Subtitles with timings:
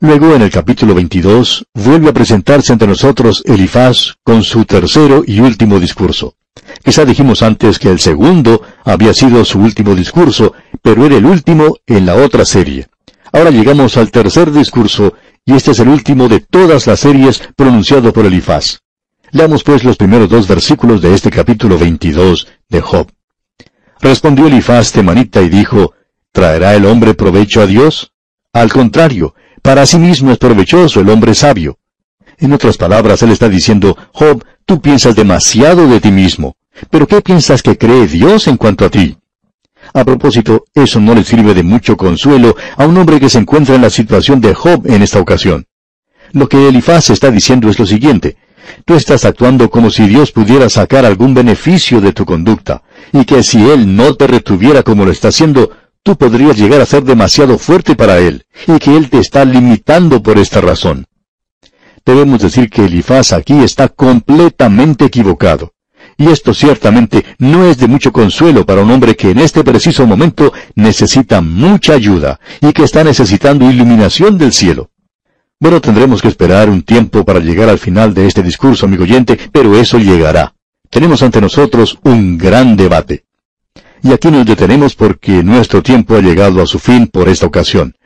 [0.00, 5.40] Luego, en el capítulo 22, vuelve a presentarse ante nosotros Elifaz con su tercero y
[5.40, 6.36] último discurso.
[6.84, 11.78] Quizá dijimos antes que el segundo había sido su último discurso, pero era el último
[11.84, 12.86] en la otra serie.
[13.32, 15.14] Ahora llegamos al tercer discurso,
[15.44, 18.78] y este es el último de todas las series pronunciado por Elifaz.
[19.32, 23.10] Leamos pues los primeros dos versículos de este capítulo 22 de Job.
[24.00, 25.94] Respondió Elifaz temanita y dijo,
[26.30, 28.12] ¿Traerá el hombre provecho a Dios?
[28.52, 31.78] Al contrario, para sí mismo es provechoso el hombre sabio.
[32.38, 36.56] En otras palabras, él está diciendo, Job, tú piensas demasiado de ti mismo.
[36.90, 39.16] Pero ¿qué piensas que cree Dios en cuanto a ti?
[39.94, 43.74] A propósito, eso no le sirve de mucho consuelo a un hombre que se encuentra
[43.74, 45.66] en la situación de Job en esta ocasión.
[46.32, 48.36] Lo que Elifaz está diciendo es lo siguiente.
[48.84, 52.82] Tú estás actuando como si Dios pudiera sacar algún beneficio de tu conducta,
[53.12, 55.70] y que si Él no te retuviera como lo está haciendo,
[56.02, 60.22] tú podrías llegar a ser demasiado fuerte para Él, y que Él te está limitando
[60.22, 61.06] por esta razón.
[62.04, 65.74] Debemos decir que Elifaz aquí está completamente equivocado.
[66.16, 70.06] Y esto ciertamente no es de mucho consuelo para un hombre que en este preciso
[70.06, 74.90] momento necesita mucha ayuda y que está necesitando iluminación del cielo.
[75.60, 79.38] Bueno, tendremos que esperar un tiempo para llegar al final de este discurso, amigo oyente,
[79.52, 80.54] pero eso llegará.
[80.90, 83.24] Tenemos ante nosotros un gran debate.
[84.02, 87.96] Y aquí nos detenemos porque nuestro tiempo ha llegado a su fin por esta ocasión.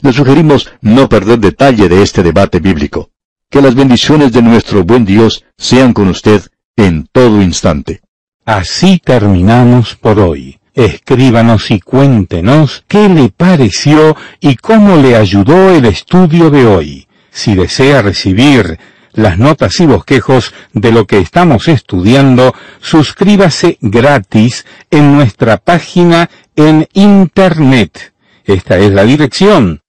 [0.00, 3.10] Le sugerimos no perder detalle de este debate bíblico.
[3.50, 6.42] Que las bendiciones de nuestro buen Dios sean con usted
[6.76, 8.00] en todo instante.
[8.44, 10.58] Así terminamos por hoy.
[10.74, 17.06] Escríbanos y cuéntenos qué le pareció y cómo le ayudó el estudio de hoy.
[17.30, 18.78] Si desea recibir
[19.12, 26.88] las notas y bosquejos de lo que estamos estudiando, suscríbase gratis en nuestra página en
[26.92, 28.12] Internet.
[28.44, 29.81] Esta es la dirección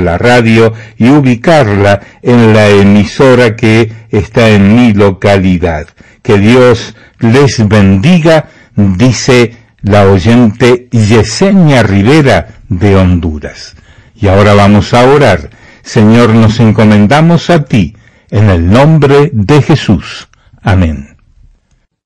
[0.00, 5.86] la radio y ubicarla en la emisora que está en mi localidad.
[6.22, 13.76] Que Dios les bendiga, dice la oyente Yesenia Rivera de Honduras.
[14.14, 15.50] Y ahora vamos a orar.
[15.82, 17.96] Señor, nos encomendamos a ti,
[18.30, 20.28] en el nombre de Jesús.
[20.62, 21.16] Amén.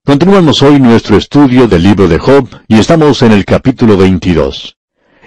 [0.05, 4.77] Continuamos hoy nuestro estudio del libro de Job y estamos en el capítulo 22.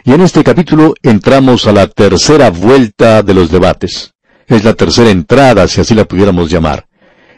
[0.07, 4.13] Y en este capítulo entramos a la tercera vuelta de los debates.
[4.47, 6.87] Es la tercera entrada, si así la pudiéramos llamar.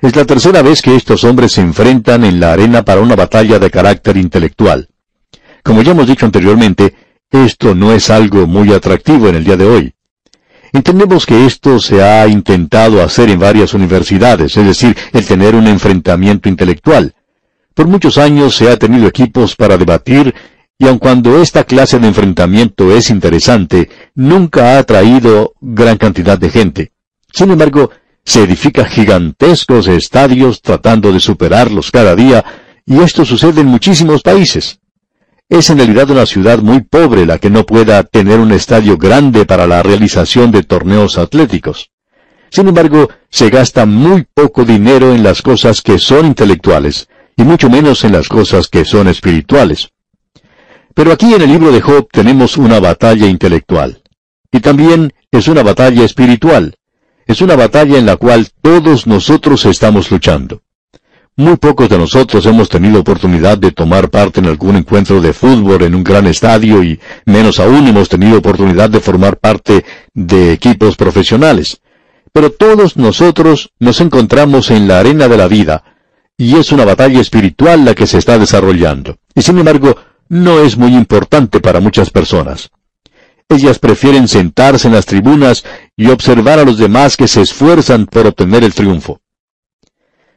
[0.04, 3.58] Es la tercera vez que estos hombres se enfrentan en la arena para una batalla
[3.58, 4.88] de carácter intelectual.
[5.64, 6.94] Como ya hemos dicho anteriormente,
[7.32, 9.94] esto no es algo muy atractivo en el día de hoy.
[10.72, 15.66] Entendemos que esto se ha intentado hacer en varias universidades, es decir, el tener un
[15.66, 17.16] enfrentamiento intelectual.
[17.74, 20.36] Por muchos años se ha tenido equipos para debatir
[20.82, 26.50] y aun cuando esta clase de enfrentamiento es interesante, nunca ha atraído gran cantidad de
[26.50, 26.92] gente.
[27.34, 27.92] Sin embargo,
[28.24, 32.46] se edifica gigantescos estadios tratando de superarlos cada día,
[32.86, 34.80] y esto sucede en muchísimos países.
[35.50, 39.46] Es en realidad una ciudad muy pobre la que no pueda tener un estadio grande
[39.46, 41.92] para la realización de torneos atléticos.
[42.52, 47.70] Sin embargo, se gasta muy poco dinero en las cosas que son intelectuales, y mucho
[47.70, 49.90] menos en las cosas que son espirituales.
[51.00, 54.02] Pero aquí en el libro de Job tenemos una batalla intelectual.
[54.52, 56.76] Y también es una batalla espiritual.
[57.26, 60.62] Es una batalla en la cual todos nosotros estamos luchando.
[61.38, 65.84] Muy pocos de nosotros hemos tenido oportunidad de tomar parte en algún encuentro de fútbol
[65.84, 70.98] en un gran estadio y menos aún hemos tenido oportunidad de formar parte de equipos
[70.98, 71.80] profesionales.
[72.34, 75.82] Pero todos nosotros nos encontramos en la arena de la vida,
[76.38, 79.18] y es una batalla espiritual la que se está desarrollando.
[79.34, 79.96] Y sin embargo,
[80.30, 82.70] no es muy importante para muchas personas.
[83.50, 85.66] Ellas prefieren sentarse en las tribunas
[85.98, 89.22] y observar a los demás que se esfuerzan por obtener el triunfo.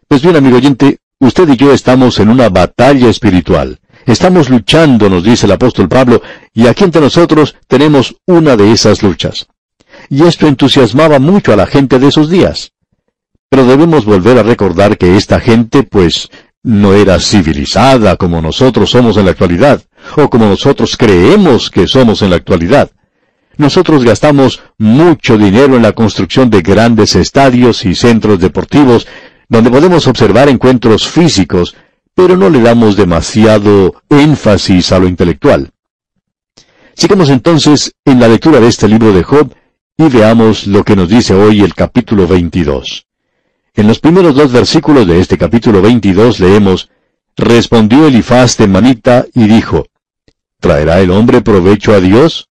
[0.08, 3.78] Pues bien, amigo oyente, usted y yo estamos en una batalla espiritual.
[4.06, 6.22] Estamos luchando, nos dice el apóstol Pablo,
[6.54, 9.46] y aquí entre nosotros tenemos una de esas luchas.
[10.08, 12.72] Y esto entusiasmaba mucho a la gente de esos días.
[13.50, 16.30] Pero debemos volver a recordar que esta gente, pues,
[16.62, 19.82] no era civilizada como nosotros somos en la actualidad,
[20.16, 22.90] o como nosotros creemos que somos en la actualidad.
[23.56, 29.06] Nosotros gastamos mucho dinero en la construcción de grandes estadios y centros deportivos,
[29.48, 31.76] donde podemos observar encuentros físicos,
[32.14, 35.70] pero no le damos demasiado énfasis a lo intelectual.
[36.94, 39.54] Sigamos entonces en la lectura de este libro de Job
[39.96, 43.06] y veamos lo que nos dice hoy el capítulo 22.
[43.74, 46.90] En los primeros dos versículos de este capítulo 22 leemos,
[47.36, 49.86] Respondió Elifaz de Manita y dijo,
[50.60, 52.50] ¿Traerá el hombre provecho a Dios?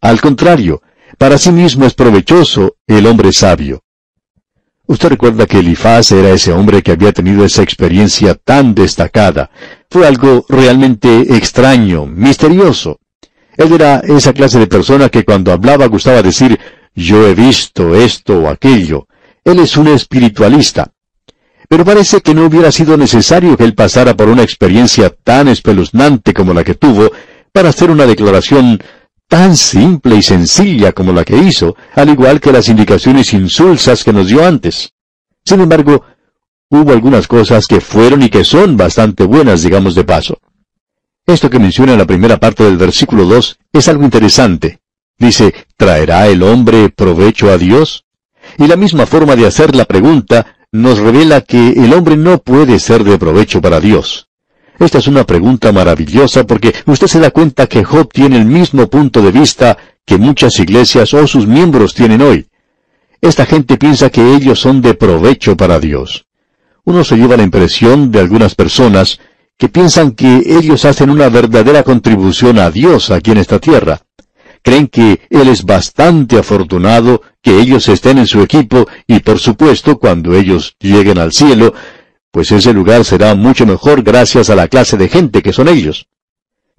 [0.00, 0.82] Al contrario,
[1.18, 3.84] para sí mismo es provechoso el hombre sabio.
[4.86, 9.50] Usted recuerda que Elifaz era ese hombre que había tenido esa experiencia tan destacada.
[9.88, 12.98] Fue algo realmente extraño, misterioso.
[13.56, 16.58] Él era esa clase de persona que cuando hablaba gustaba decir,
[16.94, 19.06] yo he visto esto o aquello.
[19.46, 20.92] Él es un espiritualista.
[21.68, 26.34] Pero parece que no hubiera sido necesario que él pasara por una experiencia tan espeluznante
[26.34, 27.12] como la que tuvo
[27.52, 28.82] para hacer una declaración
[29.28, 34.12] tan simple y sencilla como la que hizo, al igual que las indicaciones insulsas que
[34.12, 34.90] nos dio antes.
[35.44, 36.02] Sin embargo,
[36.68, 40.40] hubo algunas cosas que fueron y que son bastante buenas, digamos de paso.
[41.24, 44.80] Esto que menciona en la primera parte del versículo 2 es algo interesante.
[45.16, 48.05] Dice, ¿traerá el hombre provecho a Dios?
[48.58, 52.78] Y la misma forma de hacer la pregunta nos revela que el hombre no puede
[52.78, 54.28] ser de provecho para Dios.
[54.78, 58.88] Esta es una pregunta maravillosa porque usted se da cuenta que Job tiene el mismo
[58.88, 62.46] punto de vista que muchas iglesias o sus miembros tienen hoy.
[63.20, 66.26] Esta gente piensa que ellos son de provecho para Dios.
[66.84, 69.18] Uno se lleva la impresión de algunas personas
[69.56, 74.05] que piensan que ellos hacen una verdadera contribución a Dios aquí en esta tierra
[74.66, 79.96] creen que Él es bastante afortunado que ellos estén en su equipo y por supuesto
[80.00, 81.72] cuando ellos lleguen al cielo,
[82.32, 86.08] pues ese lugar será mucho mejor gracias a la clase de gente que son ellos.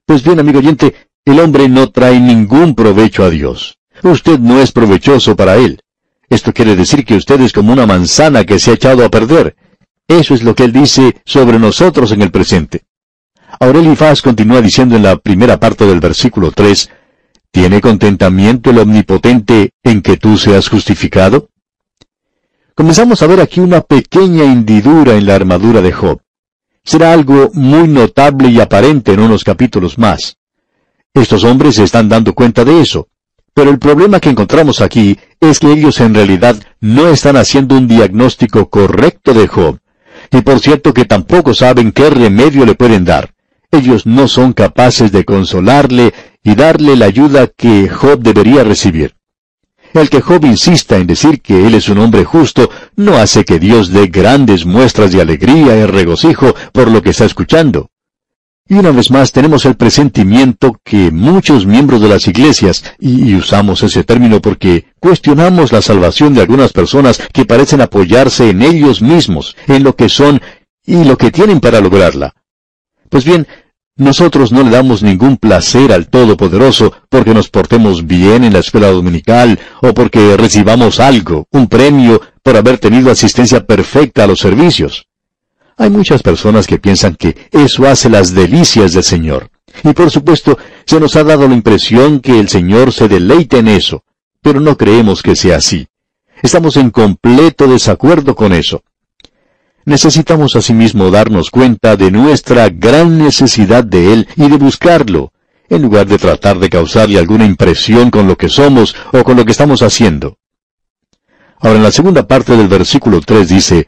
[0.06, 3.78] Pues bien, amigo oyente, el hombre no trae ningún provecho a Dios.
[4.04, 5.80] Usted no es provechoso para Él.
[6.30, 9.56] Esto quiere decir que usted es como una manzana que se ha echado a perder.
[10.10, 12.81] Eso es lo que Él dice sobre nosotros en el presente.
[13.62, 16.89] Aurelio Faz continúa diciendo en la primera parte del versículo 3,
[17.59, 21.50] ¿Tiene contentamiento el Omnipotente en que tú seas justificado?
[22.75, 26.21] Comenzamos a ver aquí una pequeña hendidura en la armadura de Job.
[26.83, 30.38] Será algo muy notable y aparente en unos capítulos más.
[31.15, 33.07] Estos hombres se están dando cuenta de eso.
[33.56, 37.88] Pero el problema que encontramos aquí es que ellos en realidad no están haciendo un
[37.88, 39.80] diagnóstico correcto de Job.
[40.30, 43.33] Y por cierto que tampoco saben qué remedio le pueden dar.
[43.71, 46.13] Ellos no son capaces de consolarle
[46.47, 49.15] y darle la ayuda que Job debería recibir.
[49.94, 53.59] El que Job insista en decir que él es un hombre justo no hace que
[53.59, 57.89] Dios dé grandes muestras de alegría y regocijo por lo que está escuchando.
[58.65, 63.83] Y una vez más tenemos el presentimiento que muchos miembros de las iglesias, y, usamos
[63.83, 69.57] ese término porque cuestionamos la salvación de algunas personas que parecen apoyarse en ellos mismos,
[69.67, 70.39] en lo que son
[70.85, 72.35] y lo que tienen para lograrla.
[73.09, 73.47] Pues bien,
[73.97, 78.88] nosotros no le damos ningún placer al Todopoderoso porque nos portemos bien en la escuela
[78.88, 85.07] dominical o porque recibamos algo, un premio, por haber tenido asistencia perfecta a los servicios.
[85.77, 89.49] Hay muchas personas que piensan que eso hace las delicias del Señor.
[89.83, 93.67] Y por supuesto, se nos ha dado la impresión que el Señor se deleita en
[93.67, 94.03] eso,
[94.41, 95.88] pero no creemos que sea así.
[96.41, 98.83] Estamos en completo desacuerdo con eso
[99.88, 105.31] necesitamos asimismo darnos cuenta de nuestra gran necesidad de Él y de buscarlo,
[105.69, 109.46] en lugar de tratar de causarle alguna impresión con lo que somos o con lo
[109.46, 110.39] que estamos haciendo.
[111.60, 113.88] Ahora en la segunda parte del versículo 3 dice,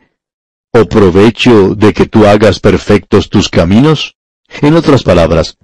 [0.71, 4.15] ¿O provecho de que tú hagas perfectos tus caminos?
[4.61, 5.57] En otras palabras,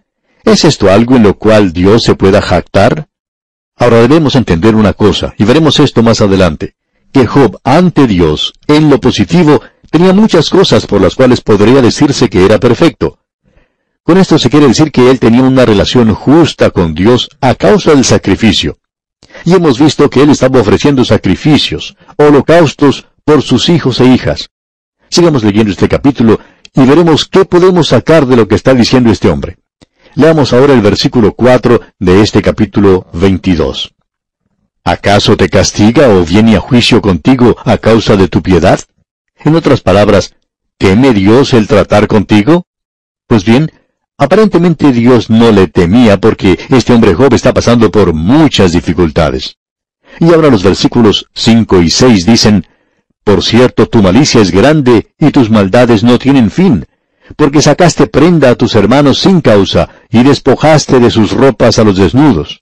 [0.43, 3.07] ¿es esto algo en lo cual Dios se pueda jactar?
[3.77, 6.75] Ahora debemos entender una cosa, y veremos esto más adelante,
[7.15, 12.29] que Job ante Dios, en lo positivo, tenía muchas cosas por las cuales podría decirse
[12.29, 13.19] que era perfecto.
[14.03, 17.91] Con esto se quiere decir que él tenía una relación justa con Dios a causa
[17.91, 18.79] del sacrificio.
[19.45, 24.49] Y hemos visto que él estaba ofreciendo sacrificios, holocaustos, por sus hijos e hijas.
[25.09, 26.41] Sigamos leyendo este capítulo
[26.73, 29.55] y veremos qué podemos sacar de lo que está diciendo este hombre.
[30.15, 33.94] Leamos ahora el versículo 4 de este capítulo 22.
[34.87, 38.79] ¿Acaso te castiga o viene a juicio contigo a causa de tu piedad?
[39.43, 40.35] En otras palabras,
[40.77, 42.67] ¿teme Dios el tratar contigo?
[43.25, 43.71] Pues bien,
[44.15, 49.57] aparentemente Dios no le temía porque este hombre Job está pasando por muchas dificultades.
[50.19, 52.67] Y ahora los versículos 5 y 6 dicen,
[53.23, 56.85] Por cierto, tu malicia es grande y tus maldades no tienen fin,
[57.35, 61.97] porque sacaste prenda a tus hermanos sin causa y despojaste de sus ropas a los
[61.97, 62.61] desnudos.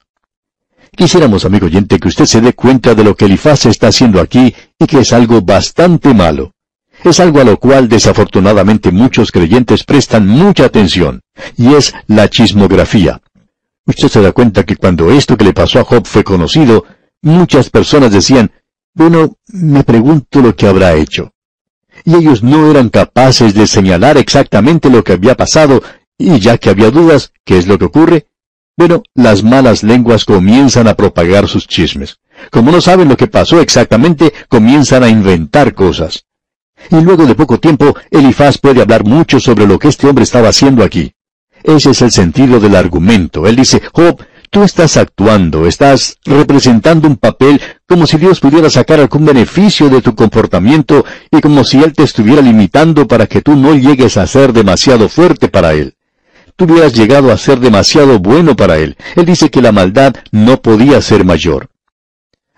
[0.96, 4.54] Quisiéramos, amigo oyente, que usted se dé cuenta de lo que Elifaz está haciendo aquí
[4.80, 6.54] y que es algo bastante malo
[7.04, 11.22] es algo a lo cual desafortunadamente muchos creyentes prestan mucha atención,
[11.58, 13.22] y es la chismografía.
[13.86, 16.86] Usted se da cuenta que cuando esto que le pasó a Job fue conocido,
[17.22, 18.52] muchas personas decían,
[18.94, 21.32] bueno, me pregunto lo que habrá hecho.
[22.06, 25.84] Y ellos no eran capaces de señalar exactamente lo que había pasado,
[26.18, 28.28] y ya que había dudas, ¿qué es lo que ocurre?
[28.76, 32.18] Bueno, las malas lenguas comienzan a propagar sus chismes.
[32.50, 36.26] Como no saben lo que pasó exactamente, comienzan a inventar cosas.
[36.90, 40.50] Y luego de poco tiempo, Elifaz puede hablar mucho sobre lo que este hombre estaba
[40.50, 41.14] haciendo aquí.
[41.64, 43.46] Ese es el sentido del argumento.
[43.46, 49.00] Él dice, Job, tú estás actuando, estás representando un papel como si Dios pudiera sacar
[49.00, 53.56] algún beneficio de tu comportamiento y como si Él te estuviera limitando para que tú
[53.56, 55.96] no llegues a ser demasiado fuerte para Él.
[56.56, 58.96] Tú hubieras llegado a ser demasiado bueno para Él.
[59.16, 61.70] Él dice que la maldad no podía ser mayor.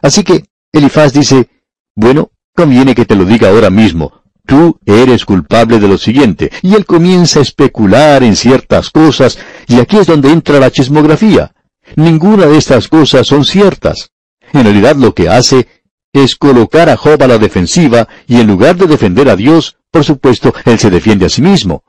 [0.01, 1.49] Así que Elifaz dice,
[1.95, 4.21] bueno, conviene que te lo diga ahora mismo.
[4.45, 6.51] Tú eres culpable de lo siguiente.
[6.61, 11.53] Y él comienza a especular en ciertas cosas, y aquí es donde entra la chismografía.
[11.95, 14.11] Ninguna de estas cosas son ciertas.
[14.53, 15.67] En realidad lo que hace
[16.13, 20.03] es colocar a Job a la defensiva, y en lugar de defender a Dios, por
[20.03, 21.83] supuesto, él se defiende a sí mismo.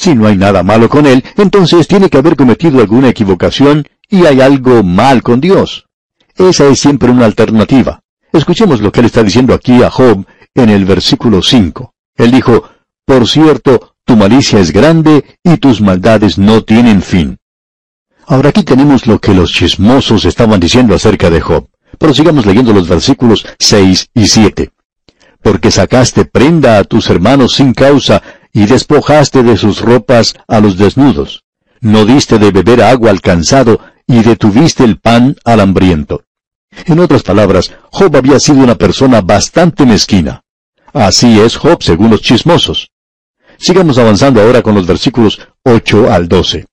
[0.00, 4.24] Si no hay nada malo con él, entonces tiene que haber cometido alguna equivocación y
[4.24, 5.88] hay algo mal con Dios.
[6.34, 8.00] Esa es siempre una alternativa.
[8.32, 11.92] Escuchemos lo que él está diciendo aquí a Job en el versículo 5.
[12.16, 12.64] Él dijo,
[13.04, 17.38] Por cierto, tu malicia es grande y tus maldades no tienen fin.
[18.26, 21.68] Ahora aquí tenemos lo que los chismosos estaban diciendo acerca de Job.
[21.98, 24.70] Prosigamos leyendo los versículos 6 y 7.
[25.42, 30.76] Porque sacaste prenda a tus hermanos sin causa y despojaste de sus ropas a los
[30.76, 31.44] desnudos.
[31.80, 36.24] No diste de beber agua al cansado y detuviste el pan al hambriento.
[36.86, 40.42] En otras palabras, Job había sido una persona bastante mezquina.
[40.92, 42.90] Así es Job según los chismosos.
[43.58, 46.66] Sigamos avanzando ahora con los versículos 8 al 12.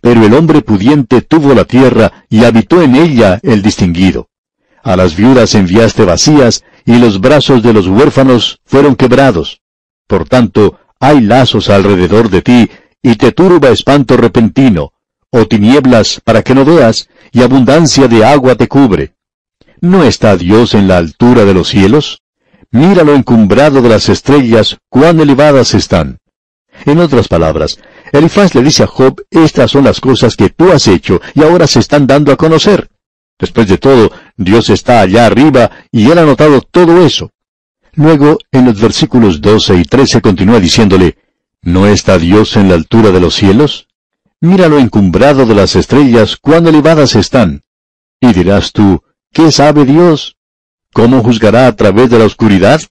[0.00, 4.28] Pero el hombre pudiente tuvo la tierra y habitó en ella el distinguido.
[4.82, 9.60] A las viudas enviaste vacías y los brazos de los huérfanos fueron quebrados.
[10.06, 12.70] Por tanto, hay lazos alrededor de ti
[13.02, 14.92] y te turba espanto repentino,
[15.30, 19.14] o tinieblas para que no veas, y abundancia de agua te cubre.
[19.80, 22.22] ¿No está Dios en la altura de los cielos?
[22.70, 26.18] Mira lo encumbrado de las estrellas, cuán elevadas están.
[26.84, 27.78] En otras palabras,
[28.12, 31.66] Elifaz le dice a Job, estas son las cosas que tú has hecho y ahora
[31.66, 32.90] se están dando a conocer.
[33.38, 37.30] Después de todo, Dios está allá arriba y él ha notado todo eso.
[37.96, 41.16] Luego, en los versículos 12 y 13 continúa diciéndole,
[41.62, 43.88] ¿No está Dios en la altura de los cielos?
[44.40, 47.62] Mira lo encumbrado de las estrellas, cuán elevadas están.
[48.20, 50.36] Y dirás tú, ¿qué sabe Dios?
[50.92, 52.82] ¿Cómo juzgará a través de la oscuridad?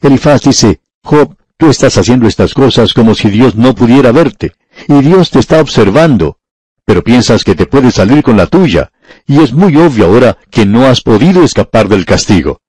[0.00, 4.54] Elifaz dice, Job, tú estás haciendo estas cosas como si Dios no pudiera verte,
[4.88, 6.38] y Dios te está observando,
[6.86, 8.90] pero piensas que te puedes salir con la tuya,
[9.26, 12.62] y es muy obvio ahora que no has podido escapar del castigo.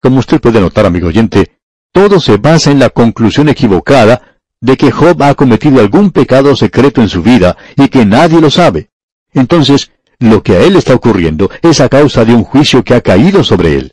[0.00, 1.58] Como usted puede notar, amigo oyente,
[1.92, 7.02] todo se basa en la conclusión equivocada de que Job ha cometido algún pecado secreto
[7.02, 8.90] en su vida y que nadie lo sabe.
[9.34, 13.00] Entonces, lo que a él está ocurriendo es a causa de un juicio que ha
[13.02, 13.92] caído sobre él.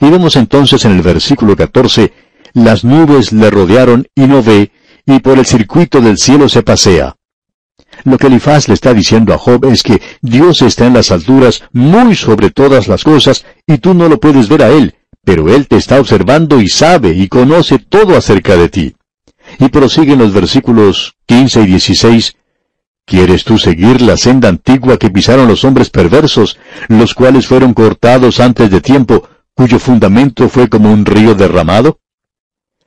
[0.00, 2.12] Y vemos entonces en el versículo 14,
[2.54, 4.72] las nubes le rodearon y no ve,
[5.06, 7.16] y por el circuito del cielo se pasea.
[8.04, 11.64] Lo que Elifaz le está diciendo a Job es que Dios está en las alturas
[11.72, 14.94] muy sobre todas las cosas y tú no lo puedes ver a Él,
[15.28, 18.94] pero Él te está observando y sabe y conoce todo acerca de ti.
[19.58, 22.36] Y prosiguen los versículos 15 y 16,
[23.04, 26.58] ¿Quieres tú seguir la senda antigua que pisaron los hombres perversos,
[26.88, 32.00] los cuales fueron cortados antes de tiempo, cuyo fundamento fue como un río derramado?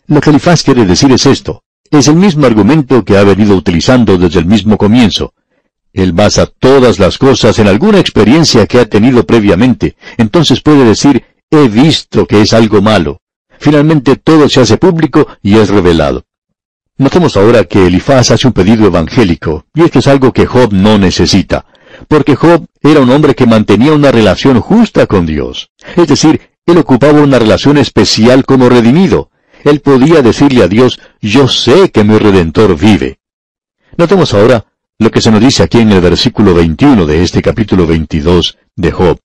[0.08, 1.64] Lo que Elifaz quiere decir es esto.
[1.92, 5.36] Es el mismo argumento que ha venido utilizando desde el mismo comienzo.
[5.94, 9.96] Él basa todas las cosas en alguna experiencia que ha tenido previamente.
[10.18, 13.20] Entonces puede decir, he visto que es algo malo.
[13.60, 16.24] Finalmente todo se hace público y es revelado.
[16.98, 20.98] Notemos ahora que Elifaz hace un pedido evangélico, y esto es algo que Job no
[20.98, 21.66] necesita,
[22.08, 25.70] porque Job era un hombre que mantenía una relación justa con Dios.
[25.96, 29.30] Es decir, él ocupaba una relación especial como redimido.
[29.64, 33.20] Él podía decirle a Dios, yo sé que mi redentor vive.
[33.98, 34.66] Notemos ahora
[34.98, 38.92] lo que se nos dice aquí en el versículo 21 de este capítulo 22 de
[38.92, 39.20] Job.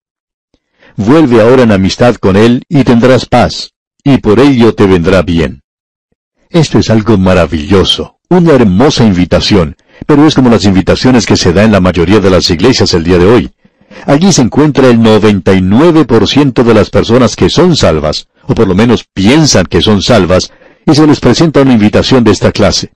[0.97, 3.73] Vuelve ahora en amistad con él y tendrás paz,
[4.03, 5.62] y por ello te vendrá bien.
[6.49, 9.76] Esto es algo maravilloso, una hermosa invitación,
[10.07, 13.05] pero es como las invitaciones que se da en la mayoría de las iglesias el
[13.05, 13.50] día de hoy.
[14.07, 19.05] Allí se encuentra el 99% de las personas que son salvas, o por lo menos
[19.05, 20.50] piensan que son salvas,
[20.87, 22.93] y se les presenta una invitación de esta clase.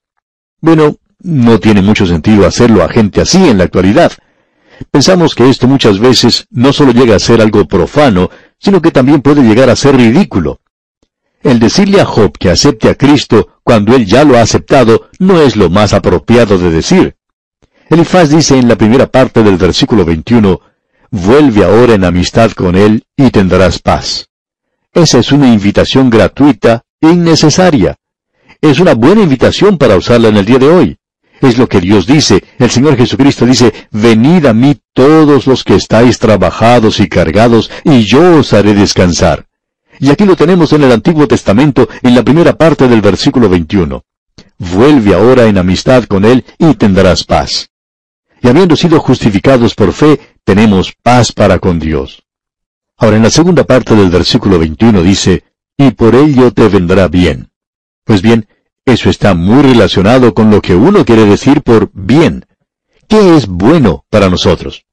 [0.61, 4.12] Bueno, no tiene mucho sentido hacerlo a gente así en la actualidad.
[4.90, 9.22] Pensamos que esto muchas veces no solo llega a ser algo profano, sino que también
[9.22, 10.60] puede llegar a ser ridículo.
[11.42, 15.40] El decirle a Job que acepte a Cristo cuando él ya lo ha aceptado no
[15.40, 17.16] es lo más apropiado de decir.
[17.88, 20.60] Elifaz dice en la primera parte del versículo 21,
[21.10, 24.28] Vuelve ahora en amistad con él y tendrás paz.
[24.92, 27.96] Esa es una invitación gratuita e innecesaria.
[28.60, 31.00] Es una buena invitación para usarla en el día de hoy.
[31.40, 32.44] Es lo que Dios dice.
[32.59, 38.02] El Señor Jesucristo dice, Venid a mí todos los que estáis trabajados y cargados, y
[38.02, 39.47] yo os haré descansar.
[39.99, 44.02] Y aquí lo tenemos en el Antiguo Testamento, en la primera parte del versículo 21.
[44.59, 47.70] Vuelve ahora en amistad con Él y tendrás paz.
[48.42, 52.23] Y habiendo sido justificados por fe, tenemos paz para con Dios.
[52.97, 55.44] Ahora en la segunda parte del versículo 21 dice,
[55.76, 57.50] y por ello te vendrá bien.
[58.04, 58.47] Pues bien,
[58.92, 62.44] eso está muy relacionado con lo que uno quiere decir por bien.
[63.09, 64.85] ¿Qué es bueno para nosotros?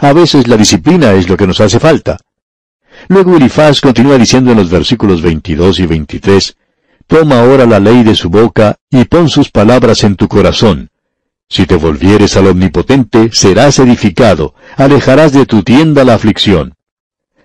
[0.00, 2.18] A veces la disciplina es lo que nos hace falta.
[3.08, 6.56] Luego Elifaz continúa diciendo en los versículos 22 y 23,
[7.06, 10.90] Toma ahora la ley de su boca y pon sus palabras en tu corazón.
[11.48, 16.74] Si te volvieres al Omnipotente, serás edificado, alejarás de tu tienda la aflicción.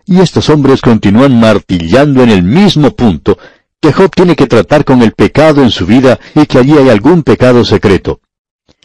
[0.05, 3.37] Y estos hombres continúan martillando en el mismo punto
[3.83, 6.87] que Job tiene que tratar con el pecado en su vida y que allí hay
[6.87, 8.21] algún pecado secreto.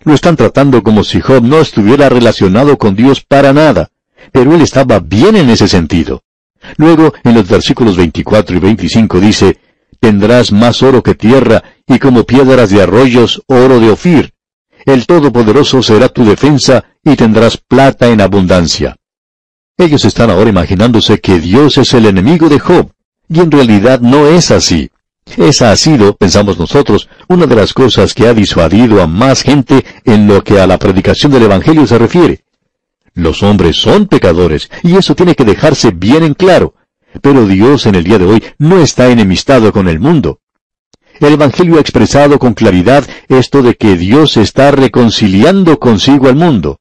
[0.02, 3.90] Lo están tratando como si Job no estuviera relacionado con Dios para nada,
[4.32, 6.24] pero él estaba bien en ese sentido.
[6.78, 9.60] Luego, en los versículos 24 y 25 dice,
[10.00, 14.32] Tendrás más oro que tierra, y como piedras de arroyos, oro de Ofir.
[14.84, 18.96] El Todopoderoso será tu defensa, y tendrás plata en abundancia.
[19.76, 22.90] Ellos están ahora imaginándose que Dios es el enemigo de Job,
[23.28, 24.90] y en realidad no es así.
[25.36, 29.84] Esa ha sido, pensamos nosotros, una de las cosas que ha disuadido a más gente
[30.04, 32.44] en lo que a la predicación del Evangelio se refiere.
[33.14, 36.74] Los hombres son pecadores, y eso tiene que dejarse bien en claro.
[37.20, 40.40] Pero Dios en el día de hoy no está enemistado con el mundo.
[41.20, 46.80] El Evangelio ha expresado con claridad esto de que Dios está reconciliando consigo al mundo.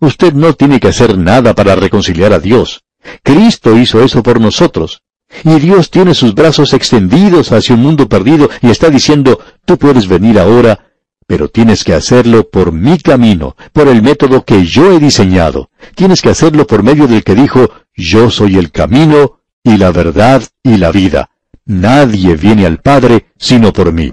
[0.00, 2.82] Usted no tiene que hacer nada para reconciliar a Dios.
[3.22, 5.02] Cristo hizo eso por nosotros.
[5.44, 10.06] Y Dios tiene sus brazos extendidos hacia un mundo perdido y está diciendo, tú puedes
[10.08, 10.92] venir ahora,
[11.26, 15.70] pero tienes que hacerlo por mi camino, por el método que yo he diseñado.
[15.94, 20.42] Tienes que hacerlo por medio del que dijo, yo soy el camino y la verdad
[20.62, 21.30] y la vida.
[21.64, 24.12] Nadie viene al Padre sino por mí.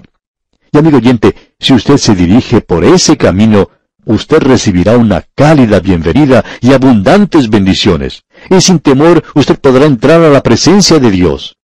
[0.72, 3.70] Y amigo oyente, si usted se dirige por ese camino,
[4.06, 10.30] usted recibirá una cálida bienvenida y abundantes bendiciones y sin temor usted podrá entrar a
[10.30, 11.56] la presencia de Dios.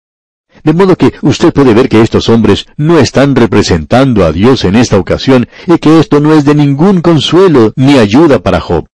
[0.65, 4.75] De modo que usted puede ver que estos hombres no están representando a Dios en
[4.75, 8.87] esta ocasión y que esto no es de ningún consuelo ni ayuda para Job.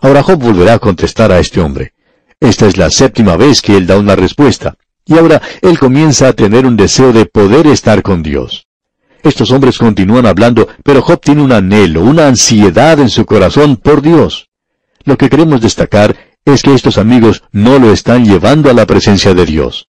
[0.00, 1.92] Ahora Job volverá a contestar a este hombre.
[2.40, 4.76] Esta es la séptima vez que él da una respuesta.
[5.06, 8.65] Y ahora él comienza a tener un deseo de poder estar con Dios.
[9.26, 14.00] Estos hombres continúan hablando, pero Job tiene un anhelo, una ansiedad en su corazón por
[14.00, 14.50] Dios.
[15.02, 19.34] Lo que queremos destacar es que estos amigos no lo están llevando a la presencia
[19.34, 19.88] de Dios.